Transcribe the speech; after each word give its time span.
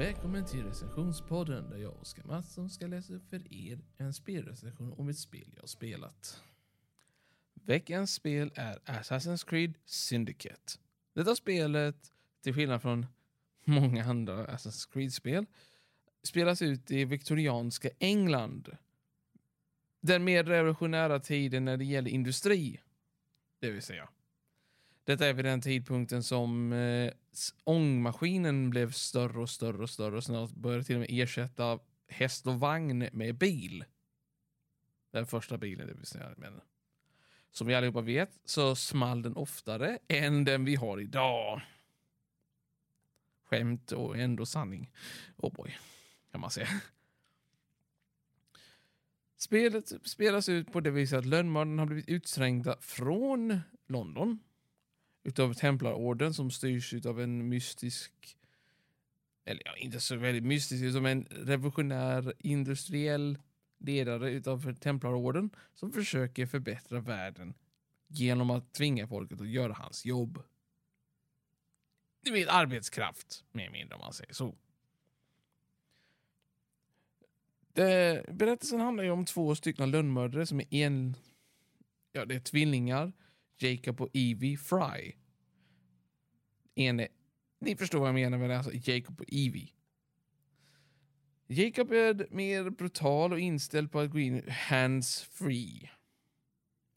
Välkommen 0.00 0.44
till 0.44 0.64
recensionspodden 0.64 1.70
där 1.70 1.78
jag, 1.78 2.00
Oskar 2.00 2.24
Mattsson, 2.24 2.70
ska 2.70 2.86
läsa 2.86 3.14
upp 3.14 3.30
för 3.30 3.54
er 3.54 3.78
en 3.96 4.14
spelrecension 4.14 4.92
om 4.92 5.08
ett 5.08 5.18
spel 5.18 5.54
jag 5.56 5.68
spelat. 5.68 6.42
Veckans 7.54 8.14
spel 8.14 8.52
är 8.54 8.78
Assassin's 8.84 9.48
Creed 9.48 9.74
Syndicate. 9.84 10.78
Detta 11.14 11.36
spelet, 11.36 12.12
till 12.42 12.54
skillnad 12.54 12.82
från 12.82 13.06
många 13.64 14.04
andra 14.04 14.46
Assassin's 14.46 14.92
Creed-spel, 14.92 15.46
spelas 16.22 16.62
ut 16.62 16.90
i 16.90 17.04
viktorianska 17.04 17.90
England. 17.98 18.76
Den 20.00 20.24
mer 20.24 20.44
revolutionära 20.44 21.20
tiden 21.20 21.64
när 21.64 21.76
det 21.76 21.84
gäller 21.84 22.10
industri, 22.10 22.80
det 23.58 23.70
vill 23.70 23.82
säga. 23.82 24.08
Detta 25.10 25.26
är 25.26 25.32
vid 25.32 25.44
den 25.44 25.60
tidpunkten 25.60 26.22
som 26.22 26.72
eh, 26.72 27.12
ångmaskinen 27.64 28.70
blev 28.70 28.92
större 28.92 29.40
och 29.40 29.50
större 29.50 29.82
och 29.82 29.90
större 29.90 30.16
och 30.16 30.24
snart 30.24 30.50
började 30.50 30.84
till 30.84 30.96
och 30.96 31.00
med 31.00 31.08
ersätta 31.10 31.78
häst 32.08 32.46
och 32.46 32.60
vagn 32.60 33.08
med 33.12 33.38
bil. 33.38 33.84
Den 35.12 35.26
första 35.26 35.58
bilen, 35.58 35.86
det 35.86 35.94
vill 35.94 36.06
säga. 36.06 36.34
Men 36.36 36.60
som 37.50 37.66
vi 37.66 37.74
allihopa 37.74 38.00
vet 38.00 38.38
så 38.44 38.76
small 38.76 39.22
den 39.22 39.36
oftare 39.36 39.98
än 40.08 40.44
den 40.44 40.64
vi 40.64 40.74
har 40.74 41.00
idag. 41.00 41.60
Skämt 43.44 43.92
och 43.92 44.18
ändå 44.18 44.46
sanning. 44.46 44.90
Oh 45.36 45.52
boy, 45.52 45.76
kan 46.32 46.40
man 46.40 46.50
säga. 46.50 46.68
Spelet 49.36 49.92
spelas 50.04 50.48
ut 50.48 50.72
på 50.72 50.80
det 50.80 50.90
viset 50.90 51.18
att 51.18 51.26
lönnmördarna 51.26 51.82
har 51.82 51.86
blivit 51.86 52.08
utsträngda 52.08 52.76
från 52.80 53.60
London 53.86 54.38
utav 55.22 55.54
Templarorden 55.54 56.34
som 56.34 56.50
styrs 56.50 57.06
av 57.06 57.20
en 57.20 57.48
mystisk, 57.48 58.38
eller 59.44 59.62
ja, 59.64 59.76
inte 59.76 60.00
så 60.00 60.16
väldigt 60.16 60.44
mystisk, 60.44 60.92
som 60.92 61.06
en 61.06 61.24
revolutionär 61.24 62.32
industriell 62.38 63.38
ledare 63.78 64.30
utav 64.30 64.74
Templarorden 64.74 65.50
som 65.74 65.92
försöker 65.92 66.46
förbättra 66.46 67.00
världen 67.00 67.54
genom 68.06 68.50
att 68.50 68.72
tvinga 68.72 69.06
folket 69.06 69.40
att 69.40 69.48
göra 69.48 69.72
hans 69.72 70.04
jobb. 70.04 70.42
Det 72.24 72.30
blir 72.30 72.50
arbetskraft, 72.50 73.44
mer 73.52 73.62
eller 73.62 73.72
mindre 73.72 73.94
om 73.94 74.00
man 74.00 74.12
säger 74.12 74.34
så. 74.34 74.54
Det, 77.72 78.24
berättelsen 78.32 78.80
handlar 78.80 79.04
ju 79.04 79.10
om 79.10 79.24
två 79.24 79.54
stycken 79.54 79.90
lönnmördare 79.90 80.46
som 80.46 80.60
är 80.60 80.74
en... 80.74 81.16
Ja, 82.12 82.24
det 82.24 82.34
är 82.34 82.40
tvillingar 82.40 83.12
Jacob 83.62 84.00
och 84.00 84.10
Evie 84.12 84.56
Fry. 84.56 85.12
En, 86.74 87.06
ni 87.60 87.76
förstår 87.76 87.98
vad 87.98 88.08
jag 88.08 88.14
menar 88.14 88.38
med 88.38 88.50
det, 88.50 88.58
alltså 88.58 88.90
Jacob 88.90 89.20
och 89.20 89.26
Evie. 89.32 89.72
Jacob 91.46 91.92
är 91.92 92.26
mer 92.30 92.70
brutal 92.70 93.32
och 93.32 93.40
inställd 93.40 93.92
på 93.92 94.00
att 94.00 94.10
gå 94.10 94.18
in 94.18 94.50
hands 94.50 95.22
free. 95.22 95.90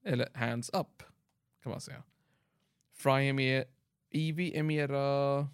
Eller 0.06 0.30
hands 0.34 0.70
up, 0.70 1.04
kan 1.64 1.70
man 1.70 1.82
säga. 1.82 2.04
Fry 2.94 3.30
är 3.30 3.34
mer... 3.34 3.66
Evie 4.10 4.60
är 4.60 4.64
mera... 4.64 5.48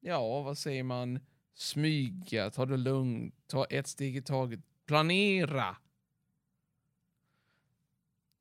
Ja, 0.00 0.42
vad 0.42 0.58
säger 0.58 0.82
man? 0.82 1.20
Smyga, 1.54 2.50
ta 2.50 2.66
det 2.66 2.76
lugnt, 2.76 3.34
ta 3.46 3.64
ett 3.64 3.86
steg 3.86 4.16
i 4.16 4.22
taget, 4.22 4.60
planera. 4.86 5.76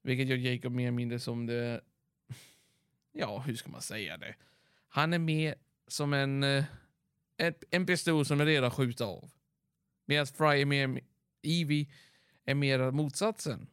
Vilket 0.01 0.27
gör 0.27 0.37
Jacob 0.37 0.71
mer 0.71 0.83
eller 0.83 0.91
mindre 0.91 1.19
som 1.19 1.45
det 1.45 1.81
ja, 3.15 3.39
hur 3.39 3.55
ska 3.55 3.69
man 3.69 3.81
säga 3.81 4.17
det? 4.17 4.35
Han 4.87 5.13
är 5.13 5.19
mer 5.19 5.55
som 5.87 6.13
en, 6.13 6.43
eh, 6.43 6.65
en 7.71 7.85
pistol 7.85 8.25
som 8.25 8.41
är 8.41 8.45
redo 8.45 8.67
att 8.67 8.73
skjuta 8.73 9.05
av. 9.05 9.31
Medan 10.05 10.27
Fry 10.27 10.61
är 10.61 10.65
mer, 10.65 11.01
Evie 11.43 11.91
är 12.45 12.55
mer 12.55 12.91
motsatsen. 12.91 13.67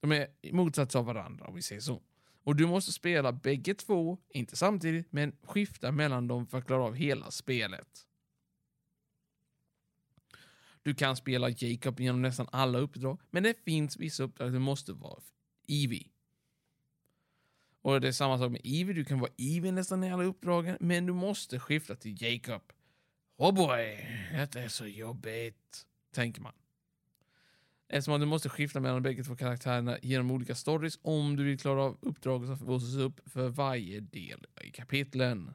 De 0.00 0.12
är 0.12 0.28
motsats 0.52 0.96
av 0.96 1.04
varandra 1.04 1.46
om 1.46 1.54
vi 1.54 1.62
säger 1.62 1.80
så. 1.80 2.02
Och 2.44 2.56
du 2.56 2.66
måste 2.66 2.92
spela 2.92 3.32
bägge 3.32 3.74
två, 3.74 4.18
inte 4.28 4.56
samtidigt, 4.56 5.12
men 5.12 5.36
skifta 5.42 5.92
mellan 5.92 6.28
dem 6.28 6.46
för 6.46 6.58
att 6.58 6.66
klara 6.66 6.82
av 6.82 6.94
hela 6.94 7.30
spelet. 7.30 8.06
Du 10.82 10.94
kan 10.94 11.16
spela 11.16 11.48
Jacob 11.48 12.00
genom 12.00 12.22
nästan 12.22 12.48
alla 12.52 12.78
uppdrag, 12.78 13.20
men 13.30 13.42
det 13.42 13.64
finns 13.64 13.96
vissa 13.96 14.22
uppdrag 14.22 14.52
du 14.52 14.58
måste 14.58 14.92
vara 14.92 15.22
Evie. 15.68 16.10
Och 17.86 18.00
det 18.00 18.08
är 18.08 18.12
samma 18.12 18.38
sak 18.38 18.50
med 18.50 18.60
Evie, 18.64 18.94
du 18.94 19.04
kan 19.04 19.20
vara 19.20 19.30
Evie 19.38 19.72
nästan 19.72 20.04
i 20.04 20.12
alla 20.12 20.24
uppdragen, 20.24 20.76
men 20.80 21.06
du 21.06 21.12
måste 21.12 21.58
skifta 21.58 21.96
till 21.96 22.22
Jacob. 22.22 22.62
Oh 23.36 23.54
boy, 23.54 24.08
detta 24.32 24.60
är 24.60 24.68
så 24.68 24.86
jobbigt, 24.86 25.86
tänker 26.14 26.40
man. 26.40 26.52
Eftersom 27.88 28.14
att 28.14 28.20
du 28.20 28.26
måste 28.26 28.48
skifta 28.48 28.80
mellan 28.80 29.02
bägge 29.02 29.24
två 29.24 29.36
karaktärerna 29.36 29.98
genom 30.02 30.30
olika 30.30 30.54
stories 30.54 30.98
om 31.02 31.36
du 31.36 31.44
vill 31.44 31.58
klara 31.58 31.82
av 31.82 31.98
uppdraget 32.00 32.58
som 32.58 32.66
låses 32.66 32.96
upp 32.96 33.20
för 33.30 33.48
varje 33.48 34.00
del 34.00 34.46
i 34.60 34.70
kapitlen. 34.70 35.54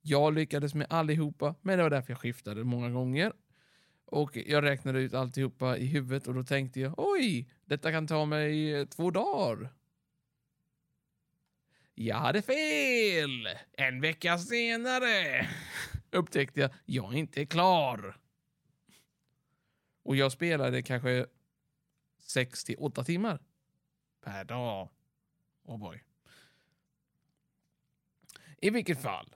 Jag 0.00 0.34
lyckades 0.34 0.74
med 0.74 0.86
allihopa, 0.90 1.54
men 1.62 1.78
det 1.78 1.82
var 1.82 1.90
därför 1.90 2.12
jag 2.12 2.20
skiftade 2.20 2.64
många 2.64 2.90
gånger. 2.90 3.32
Och 4.04 4.36
jag 4.36 4.64
räknade 4.64 5.00
ut 5.00 5.14
alltihopa 5.14 5.76
i 5.76 5.86
huvudet 5.86 6.28
och 6.28 6.34
då 6.34 6.42
tänkte 6.42 6.80
jag 6.80 6.94
oj, 6.96 7.50
detta 7.64 7.90
kan 7.92 8.06
ta 8.06 8.24
mig 8.24 8.74
eh, 8.74 8.86
två 8.86 9.10
dagar. 9.10 9.70
Jag 11.94 12.16
hade 12.16 12.42
fel! 12.42 13.48
En 13.72 14.00
vecka 14.00 14.38
senare 14.38 15.48
upptäckte 16.10 16.60
jag 16.60 16.70
jag 16.84 17.14
är 17.14 17.18
inte 17.18 17.46
klar. 17.46 18.16
Och 20.02 20.16
jag 20.16 20.32
spelade 20.32 20.82
kanske 20.82 21.26
6 22.18 22.64
till 22.64 22.76
8 22.78 23.04
timmar 23.04 23.38
per 24.20 24.44
dag. 24.44 24.88
Oh 25.64 25.78
boy. 25.78 26.02
I 28.58 28.70
vilket 28.70 29.02
fall. 29.02 29.34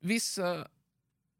Vissa... 0.00 0.68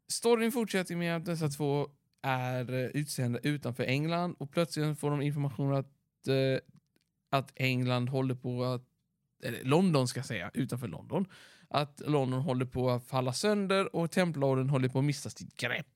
Storyn 0.07 0.51
fortsätter 0.51 0.95
med 0.95 1.15
att 1.15 1.25
dessa 1.25 1.49
två 1.49 1.89
är 2.21 2.71
utsända 2.73 3.39
utanför 3.39 3.83
England 3.83 4.35
och 4.39 4.51
plötsligt 4.51 4.99
får 4.99 5.11
de 5.11 5.21
information 5.21 5.73
att, 5.73 6.27
eh, 6.27 6.59
att 7.29 7.51
England 7.55 8.09
håller 8.09 8.35
på 8.35 8.63
att 8.63 8.94
London 9.63 10.07
ska 10.07 10.19
jag 10.19 10.25
säga, 10.25 10.51
utanför 10.53 10.87
London, 10.87 11.25
att 11.69 12.01
London 12.05 12.41
håller 12.41 12.65
på 12.65 12.89
att 12.89 13.07
falla 13.07 13.33
sönder 13.33 13.95
och 13.95 14.11
Templarorden 14.11 14.69
håller 14.69 14.89
på 14.89 14.99
att 14.99 15.05
mista 15.05 15.29
sitt 15.29 15.57
grepp. 15.57 15.87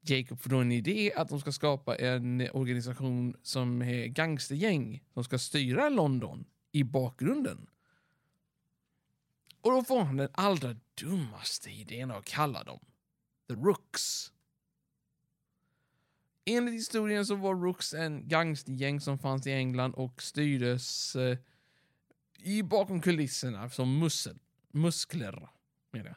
Jacob 0.00 0.40
får 0.40 0.50
då 0.50 0.56
en 0.58 0.72
idé 0.72 1.12
att 1.16 1.28
de 1.28 1.40
ska 1.40 1.52
skapa 1.52 1.96
en 1.96 2.48
organisation 2.52 3.36
som 3.42 3.82
är 3.82 4.06
gangstergäng 4.06 5.02
som 5.14 5.24
ska 5.24 5.38
styra 5.38 5.88
London 5.88 6.44
i 6.72 6.84
bakgrunden. 6.84 7.66
Och 9.60 9.70
då 9.70 9.84
får 9.84 10.00
han 10.00 10.16
den 10.16 10.28
allra 10.32 10.76
dummaste 10.94 11.70
idén 11.70 12.10
att 12.10 12.24
kalla 12.24 12.64
dem 12.64 12.80
The 13.48 13.54
Rooks. 13.54 14.32
Enligt 16.44 16.74
historien 16.74 17.26
så 17.26 17.34
var 17.34 17.54
Rooks 17.54 17.94
en 17.94 18.28
gangstergäng 18.28 19.00
som 19.00 19.18
fanns 19.18 19.46
i 19.46 19.52
England 19.52 19.94
och 19.94 20.22
styrdes 20.22 21.16
eh, 21.16 21.38
i 22.42 22.62
bakom 22.62 23.00
kulisserna 23.00 23.70
som 23.70 23.98
mussel, 23.98 24.38
muskler. 24.70 25.48
Menar 25.90 26.06
jag. 26.06 26.16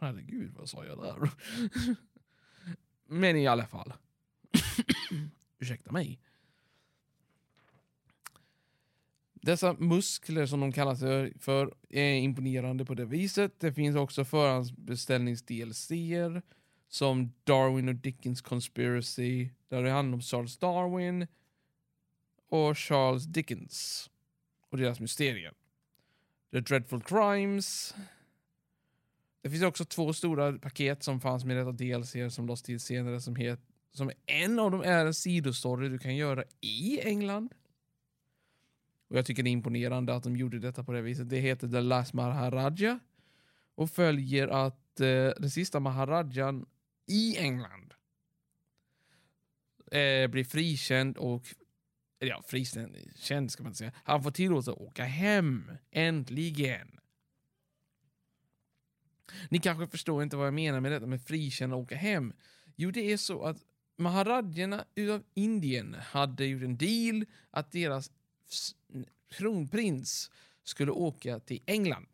Herregud, 0.00 0.54
vad 0.54 0.68
sa 0.68 0.84
jag 0.84 0.98
där? 0.98 1.30
Men 3.06 3.36
i 3.36 3.46
alla 3.46 3.66
fall. 3.66 3.92
Ursäkta 5.58 5.92
mig. 5.92 6.20
Dessa 9.32 9.72
muskler 9.72 10.46
som 10.46 10.60
de 10.60 10.72
kallas 10.72 11.00
för 11.38 11.74
är 11.88 12.14
imponerande 12.14 12.84
på 12.84 12.94
det 12.94 13.04
viset. 13.04 13.60
Det 13.60 13.72
finns 13.72 13.96
också 13.96 14.24
förhandsbeställnings 14.24 15.42
DLCer. 15.42 16.42
som 16.88 17.32
Darwin 17.44 17.88
och 17.88 17.94
Dickens 17.94 18.40
Conspiracy, 18.40 19.50
där 19.68 19.82
det 19.82 19.90
handlar 19.90 20.14
om 20.14 20.22
Charles 20.22 20.58
Darwin 20.58 21.26
och 22.48 22.78
Charles 22.78 23.24
Dickens 23.24 24.10
och 24.70 24.78
deras 24.78 25.00
mysterier. 25.00 25.52
The 26.52 26.60
Dreadful 26.60 27.02
Crimes. 27.02 27.94
Det 29.42 29.50
finns 29.50 29.62
också 29.62 29.84
två 29.84 30.12
stora 30.12 30.58
paket 30.58 31.02
som 31.02 31.20
fanns 31.20 31.44
med 31.44 31.56
detta 31.56 31.72
DLC 31.72 32.34
som 32.34 32.46
lades 32.46 32.62
till 32.62 32.80
senare 32.80 33.20
som 33.20 33.36
heter 33.36 33.70
som 33.92 34.10
en 34.26 34.58
av 34.58 34.70
dem 34.70 34.82
är 34.82 35.06
en 35.06 35.14
sidostory 35.14 35.88
du 35.88 35.98
kan 35.98 36.16
göra 36.16 36.44
i 36.60 37.00
England. 37.00 37.54
Och 39.08 39.16
jag 39.16 39.26
tycker 39.26 39.42
det 39.42 39.50
är 39.50 39.52
imponerande 39.52 40.14
att 40.14 40.22
de 40.22 40.36
gjorde 40.36 40.58
detta 40.58 40.84
på 40.84 40.92
det 40.92 41.02
viset. 41.02 41.28
Det 41.28 41.38
heter 41.38 41.68
The 41.68 41.80
Last 41.80 42.12
Maharaja 42.12 42.98
och 43.74 43.90
följer 43.90 44.48
att 44.48 45.00
eh, 45.00 45.06
den 45.38 45.50
sista 45.50 45.80
Maharajan 45.80 46.66
i 47.06 47.36
England 47.38 47.94
eh, 49.92 50.26
blir 50.30 50.44
frikänd 50.44 51.16
och 51.16 51.54
eller 52.20 52.30
ja, 52.30 52.42
frikänd 52.46 53.50
ska 53.50 53.62
man 53.62 53.70
inte 53.70 53.78
säga. 53.78 53.92
Han 54.04 54.22
får 54.22 54.30
tillåtelse 54.30 54.70
att 54.70 54.78
åka 54.78 55.04
hem. 55.04 55.72
Äntligen! 55.90 57.00
Ni 59.48 59.58
kanske 59.58 59.86
förstår 59.86 60.22
inte 60.22 60.36
vad 60.36 60.46
jag 60.46 60.54
menar 60.54 60.80
med 60.80 60.92
detta 60.92 61.06
med 61.06 61.22
frikänd 61.22 61.72
och 61.72 61.78
åka 61.78 61.96
hem. 61.96 62.32
Jo, 62.76 62.90
det 62.90 63.12
är 63.12 63.16
så 63.16 63.44
att 63.44 63.56
Maharadjerna 63.96 64.84
utav 64.94 65.22
Indien 65.34 65.94
hade 65.94 66.46
gjort 66.46 66.62
en 66.62 66.76
deal 66.76 67.24
att 67.50 67.72
deras 67.72 68.10
kronprins 69.30 70.30
skulle 70.62 70.90
åka 70.90 71.40
till 71.40 71.62
England 71.66 72.06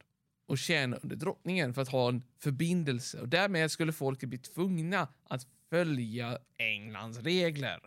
och 0.47 0.58
tjäna 0.58 0.97
under 0.97 1.17
drottningen 1.17 1.75
för 1.75 1.82
att 1.82 1.88
ha 1.88 2.08
en 2.08 2.23
förbindelse 2.38 3.20
och 3.20 3.29
därmed 3.29 3.70
skulle 3.70 3.93
folket 3.93 4.29
bli 4.29 4.38
tvungna 4.38 5.08
att 5.25 5.47
följa 5.70 6.38
Englands 6.58 7.19
regler. 7.19 7.81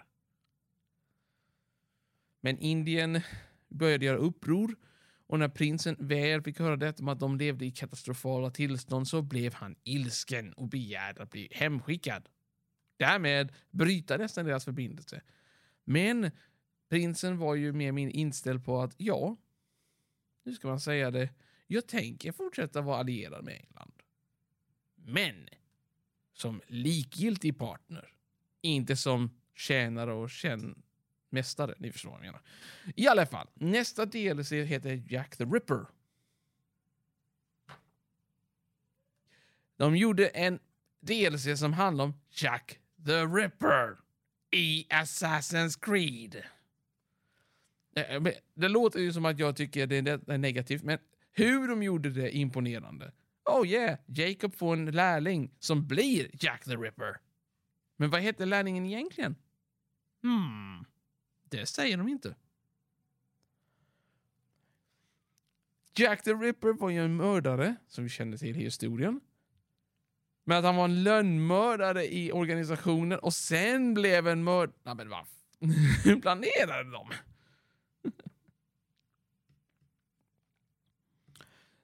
Men 2.42 2.60
Indien 2.60 3.22
började 3.68 4.06
göra 4.06 4.18
uppror 4.18 4.76
och 5.28 5.40
när 5.40 5.50
prinsen 5.50 5.96
väl 6.00 6.42
fick 6.42 6.60
höra 6.60 6.76
detta 6.76 7.04
om 7.04 7.10
att 7.10 7.20
de 7.20 7.38
levde 7.38 7.66
i 7.66 7.72
katastrofala 7.72 8.52
tillstånd 8.52 9.08
så 9.08 9.22
blev 9.22 9.54
han 9.54 9.76
ilsken 9.84 10.54
och 10.54 10.68
begärde 10.68 11.24
att 11.24 11.32
bli 11.32 11.48
hemskickad. 11.52 12.30
Därmed 12.98 13.54
bryta 13.72 14.18
nästan 14.18 14.46
deras 14.46 14.66
förbindelse. 14.66 15.22
Men 15.84 16.32
prinsen 16.90 17.38
var 17.38 17.56
ju 17.56 17.74
mer 17.74 17.92
min 17.92 18.10
inställd 18.10 18.66
på 18.66 18.82
att 18.82 18.96
ja, 18.98 19.38
nu 20.44 20.54
ska 20.54 20.68
man 20.68 20.80
säga 20.80 21.12
det, 21.12 21.30
jag 21.68 21.88
tänker 21.88 22.32
fortsätta 22.32 22.82
vara 22.82 22.98
allierad 22.98 23.44
med 23.46 23.54
England. 23.56 23.94
Men 24.96 25.50
som 26.34 26.62
likgiltig 26.68 27.58
partner, 27.58 28.14
inte 28.62 28.96
som 28.96 29.30
tjänare 29.56 30.14
och 30.14 30.30
tjän 30.30 30.84
mästare. 31.30 31.76
Ni 31.78 31.92
förstår 31.92 32.10
vad 32.10 32.20
jag 32.20 32.26
menar. 32.26 32.42
I 32.96 33.08
alla 33.08 33.26
fall, 33.26 33.48
nästa 33.54 34.06
DLC 34.06 34.52
heter 34.52 35.04
Jack 35.08 35.38
the 35.38 35.46
Ripper. 35.46 35.86
De 39.78 39.96
gjorde 39.98 40.28
en 40.28 40.60
DLC 41.00 41.60
som 41.60 41.74
handlar 41.74 42.06
om 42.06 42.14
Jack 42.30 42.80
the 43.06 43.26
Ripper 43.26 43.98
i 44.52 44.88
Assassin's 44.90 45.80
Creed. 45.82 46.44
Eh, 47.96 48.16
eh, 48.16 48.24
det 48.54 48.68
låter 48.68 49.00
ju 49.00 49.14
som 49.14 49.26
att 49.26 49.40
jag 49.40 49.56
tycker 49.56 49.88
det 49.88 49.98
är 49.98 50.38
negativt, 50.38 50.84
men 50.84 51.00
hur 51.32 51.68
de 51.68 51.84
gjorde 51.84 52.10
det 52.10 52.24
är 52.24 52.36
imponerande. 52.36 53.12
Oh 53.46 53.68
yeah, 53.68 53.98
Jacob 54.06 54.54
får 54.54 54.74
en 54.74 54.92
lärling 54.92 55.52
som 55.60 55.88
blir 55.88 56.30
Jack 56.34 56.64
the 56.64 56.76
Ripper. 56.76 57.18
Men 57.98 58.10
vad 58.10 58.22
heter 58.22 58.46
lärlingen 58.46 58.86
egentligen? 58.86 59.36
Hmm, 60.24 60.86
det 61.50 61.66
säger 61.66 61.98
de 61.98 62.08
inte. 62.08 62.36
Jack 65.96 66.24
the 66.24 66.34
Ripper 66.34 66.74
var 66.74 66.90
ju 66.90 67.06
en 67.06 67.16
mördare, 67.16 67.76
som 67.88 68.04
vi 68.04 68.10
känner 68.10 68.38
till 68.38 68.58
i 68.58 68.64
historien. 68.64 69.22
Men 70.44 70.58
att 70.58 70.64
han 70.64 70.76
var 70.76 70.86
en 70.86 71.04
lönnmördare 71.04 72.14
i 72.14 72.32
organisationen 72.32 73.20
och 73.20 73.34
sen 73.34 73.94
blev 73.94 74.28
en 74.28 74.44
mördare... 74.44 74.76
Nej, 74.84 74.96
men 74.96 75.10
vad 75.10 75.26
Hur 76.04 76.22
planerade 76.22 76.92
de? 76.92 77.10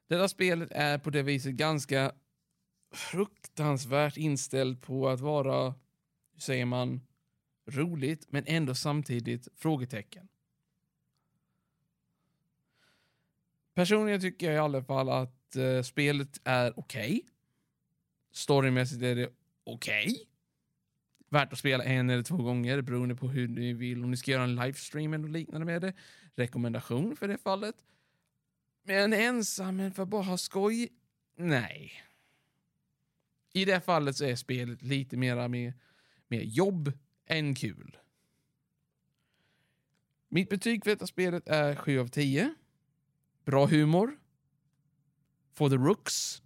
Detta 0.07 0.27
spelet 0.27 0.71
är 0.71 0.97
på 0.97 1.09
det 1.09 1.23
viset 1.23 1.53
ganska 1.53 2.11
fruktansvärt 2.91 4.17
inställt 4.17 4.81
på 4.81 5.09
att 5.09 5.19
vara, 5.19 5.75
hur 6.33 6.39
säger 6.39 6.65
man, 6.65 7.01
roligt 7.65 8.25
men 8.29 8.43
ändå 8.47 8.75
samtidigt 8.75 9.47
frågetecken. 9.55 10.27
Personligen 13.73 14.21
tycker 14.21 14.45
jag 14.45 14.55
i 14.55 14.59
alla 14.59 14.83
fall 14.83 15.09
att 15.09 15.55
eh, 15.55 15.81
spelet 15.81 16.41
är 16.43 16.79
okej. 16.79 17.21
Storymässigt 18.31 19.01
är 19.01 19.15
det 19.15 19.29
okej. 19.63 20.27
Värt 21.29 21.53
att 21.53 21.59
spela 21.59 21.83
en 21.83 22.09
eller 22.09 22.23
två 22.23 22.37
gånger 22.37 22.81
beroende 22.81 23.15
på 23.15 23.27
hur 23.27 23.47
ni 23.47 23.73
vill. 23.73 24.03
Om 24.03 24.11
ni 24.11 24.17
ska 24.17 24.31
göra 24.31 24.43
en 24.43 24.55
livestream 24.55 25.13
eller 25.13 25.27
liknande 25.27 25.65
med 25.65 25.81
det. 25.81 25.93
Rekommendation 26.35 27.15
för 27.15 27.27
det 27.27 27.37
fallet. 27.37 27.75
Men 28.83 29.13
ensam 29.13 29.77
men 29.77 29.93
för 29.93 30.03
att 30.03 30.09
bara 30.09 30.23
ha 30.23 30.37
skoj? 30.37 30.89
Nej. 31.35 31.91
I 33.53 33.65
det 33.65 33.81
fallet 33.81 34.15
så 34.15 34.25
är 34.25 34.35
spelet 34.35 34.81
lite 34.81 35.17
mera 35.17 35.47
med, 35.47 35.73
med 36.27 36.45
jobb 36.45 36.91
en 37.25 37.55
kul. 37.55 37.97
Mitt 40.29 40.49
betyg 40.49 40.83
för 40.83 40.91
detta 40.91 41.07
spelet 41.07 41.47
är 41.47 41.75
7 41.75 41.99
av 41.99 42.07
10. 42.07 42.55
Bra 43.45 43.65
humor. 43.65 44.19
For 45.53 45.69
the 45.69 45.75
rooks. 45.75 46.41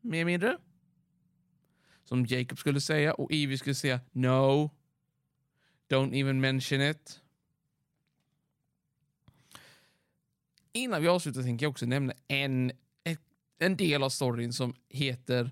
Mer 0.00 0.18
eller 0.18 0.24
mindre. 0.24 0.58
Som 2.04 2.26
Jacob 2.26 2.58
skulle 2.58 2.80
säga 2.80 3.14
och 3.14 3.32
Evie 3.32 3.58
skulle 3.58 3.74
säga 3.74 4.00
no. 4.12 4.70
Don't 5.88 6.14
even 6.20 6.40
mention 6.40 6.80
it. 6.80 7.20
Innan 10.72 11.02
vi 11.02 11.08
avslutar 11.08 11.42
tänker 11.42 11.66
jag 11.66 11.70
också 11.70 11.86
nämna 11.86 12.12
en, 12.28 12.72
en 13.58 13.76
del 13.76 14.02
av 14.02 14.10
storyn 14.10 14.52
som 14.52 14.74
heter 14.88 15.50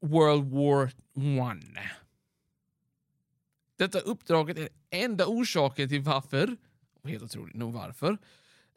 World 0.00 0.50
War 0.50 0.92
One. 1.14 1.90
Detta 3.80 4.00
uppdraget 4.00 4.58
är 4.58 4.68
enda 4.90 5.26
orsaken 5.26 5.88
till 5.88 6.00
varför, 6.00 6.56
och 7.02 7.10
helt 7.10 7.22
otroligt 7.22 7.54
nog 7.54 7.72
varför, 7.72 8.18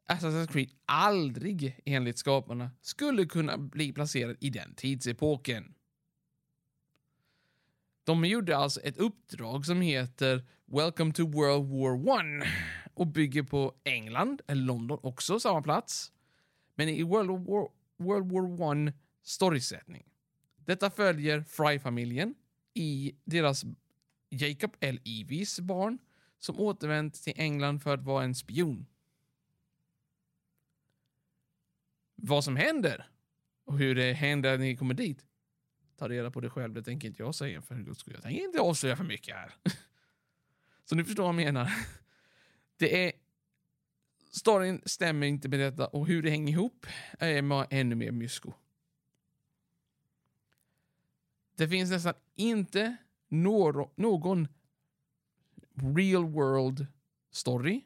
Assassin's 0.07 0.47
Creed 0.47 0.69
aldrig, 0.85 1.81
enligt 1.85 2.17
skaparna, 2.17 2.71
skulle 2.81 3.25
kunna 3.25 3.57
bli 3.57 3.93
placerad 3.93 4.37
i 4.39 4.49
den 4.49 4.73
tidsepoken. 4.75 5.73
De 8.03 8.25
gjorde 8.25 8.57
alltså 8.57 8.79
ett 8.81 8.97
uppdrag 8.97 9.65
som 9.65 9.81
heter 9.81 10.45
Welcome 10.65 11.13
to 11.13 11.27
World 11.27 11.69
War 11.69 12.19
One 12.19 12.45
och 12.93 13.07
bygger 13.07 13.43
på 13.43 13.73
England, 13.83 14.41
eller 14.47 14.61
London 14.61 14.99
också, 15.03 15.39
samma 15.39 15.61
plats. 15.61 16.11
Men 16.75 16.89
i 16.89 17.03
World 17.03 17.29
War, 17.29 17.69
World 17.97 18.31
War 18.31 18.61
One 18.61 18.93
storysättning. 19.23 20.03
Detta 20.55 20.89
följer 20.89 21.41
Fry-familjen 21.41 22.35
i 22.73 23.15
deras 23.25 23.65
Jacob 24.33 24.75
L. 24.79 24.99
Evies 25.05 25.59
barn 25.59 25.97
som 26.39 26.59
återvänt 26.59 27.23
till 27.23 27.33
England 27.35 27.79
för 27.79 27.93
att 27.93 28.03
vara 28.03 28.23
en 28.23 28.35
spion. 28.35 28.85
Vad 32.15 32.43
som 32.43 32.55
händer 32.55 33.09
och 33.65 33.77
hur 33.77 33.95
det 33.95 34.13
händer 34.13 34.57
när 34.57 34.65
ni 34.65 34.77
kommer 34.77 34.93
dit, 34.93 35.25
ta 35.97 36.09
reda 36.09 36.31
på 36.31 36.39
det 36.39 36.49
själv. 36.49 36.73
Det 36.73 36.83
tänker 36.83 37.07
inte 37.07 37.23
jag 37.23 37.35
säga 37.35 37.61
för 37.61 37.75
guds 37.75 37.99
skull. 37.99 38.13
Jag 38.13 38.23
tänker 38.23 38.43
inte 38.43 38.59
avslöja 38.59 38.95
för 38.95 39.03
mycket 39.03 39.35
här. 39.35 39.55
Så 40.85 40.95
ni 40.95 41.03
förstår 41.03 41.23
vad 41.23 41.29
jag 41.29 41.45
menar. 41.45 41.71
Det 42.77 43.05
är... 43.05 43.11
Storyn 44.31 44.81
stämmer 44.85 45.27
inte 45.27 45.49
med 45.49 45.59
detta 45.59 45.87
och 45.87 46.07
hur 46.07 46.23
det 46.23 46.29
hänger 46.29 46.53
ihop 46.53 46.85
är 47.19 47.67
ännu 47.69 47.95
mer 47.95 48.11
mysko. 48.11 48.53
Det 51.55 51.67
finns 51.67 51.91
nästan 51.91 52.13
inte 52.35 52.97
nåro, 53.33 53.91
någon 53.95 54.47
real 55.95 56.25
world 56.25 56.87
story. 57.31 57.81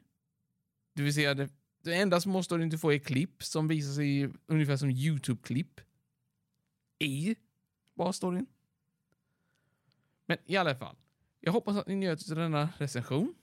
Det 0.92 1.02
vill 1.02 1.14
säga, 1.14 1.34
det, 1.34 1.50
det 1.82 1.94
enda 1.94 2.20
som 2.20 2.32
måste 2.32 2.56
du 2.56 2.78
få 2.78 2.92
är 2.92 2.98
klipp 2.98 3.42
som 3.42 3.68
visar 3.68 3.92
sig 3.92 4.30
ungefär 4.46 4.76
som 4.76 4.90
YouTube-klipp 4.90 5.80
i 6.98 7.36
bara 7.94 8.12
storyn. 8.12 8.46
Men 10.26 10.38
i 10.44 10.56
alla 10.56 10.74
fall, 10.76 10.96
jag 11.40 11.52
hoppas 11.52 11.76
att 11.76 11.86
ni 11.86 11.94
njöt 11.96 12.30
av 12.30 12.36
denna 12.36 12.68
recension. 12.78 13.34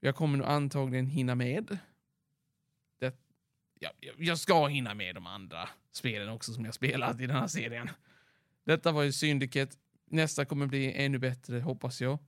Jag 0.00 0.16
kommer 0.16 0.38
nog 0.38 0.46
antagligen 0.46 1.06
hinna 1.06 1.34
med. 1.34 1.78
Det, 2.98 3.16
jag- 3.78 3.92
jag 4.18 4.38
ska 4.38 4.66
hinna 4.66 4.94
med 4.94 5.14
de 5.14 5.26
andra 5.26 5.68
spelen 5.90 6.28
också 6.28 6.52
som 6.52 6.64
jag 6.64 6.74
spelat 6.74 7.20
i 7.20 7.26
den 7.26 7.36
här 7.36 7.46
serien. 7.46 7.88
Detta 8.64 8.92
var 8.92 9.02
ju 9.02 9.12
Syndicate. 9.12 9.76
Nästa 10.10 10.44
kommer 10.44 10.66
bli 10.66 10.92
ännu 10.92 11.18
bättre, 11.18 11.60
hoppas 11.60 12.00
jag. 12.00 12.18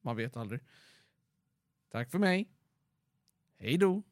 Man 0.00 0.16
vet 0.16 0.36
aldrig. 0.36 0.60
Tack 1.90 2.10
för 2.10 2.18
mig. 2.18 2.48
Hej 3.58 3.78
då. 3.78 4.02